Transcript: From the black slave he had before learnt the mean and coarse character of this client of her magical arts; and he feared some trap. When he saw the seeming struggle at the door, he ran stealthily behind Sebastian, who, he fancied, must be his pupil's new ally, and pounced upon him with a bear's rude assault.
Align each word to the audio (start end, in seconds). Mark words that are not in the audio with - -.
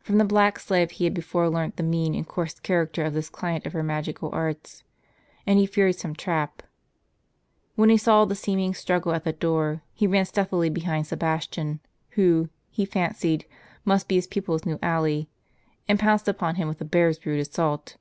From 0.00 0.18
the 0.18 0.24
black 0.24 0.58
slave 0.58 0.90
he 0.90 1.04
had 1.04 1.14
before 1.14 1.48
learnt 1.48 1.76
the 1.76 1.84
mean 1.84 2.12
and 2.16 2.26
coarse 2.26 2.58
character 2.58 3.04
of 3.04 3.14
this 3.14 3.28
client 3.30 3.64
of 3.66 3.72
her 3.72 3.84
magical 3.84 4.28
arts; 4.32 4.82
and 5.46 5.60
he 5.60 5.64
feared 5.66 5.94
some 5.94 6.12
trap. 6.12 6.64
When 7.76 7.88
he 7.88 7.96
saw 7.96 8.24
the 8.24 8.34
seeming 8.34 8.74
struggle 8.74 9.12
at 9.12 9.22
the 9.22 9.32
door, 9.32 9.82
he 9.94 10.08
ran 10.08 10.24
stealthily 10.24 10.70
behind 10.70 11.06
Sebastian, 11.06 11.78
who, 12.18 12.48
he 12.68 12.84
fancied, 12.84 13.46
must 13.84 14.08
be 14.08 14.16
his 14.16 14.26
pupil's 14.26 14.66
new 14.66 14.80
ally, 14.82 15.26
and 15.86 16.00
pounced 16.00 16.26
upon 16.26 16.56
him 16.56 16.66
with 16.66 16.80
a 16.80 16.84
bear's 16.84 17.24
rude 17.24 17.38
assault. 17.38 17.96